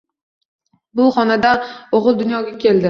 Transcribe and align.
Bu 1.01 1.05
xonadonda 1.17 1.99
o`g`il 2.01 2.19
dunyoga 2.25 2.59
keldi 2.67 2.79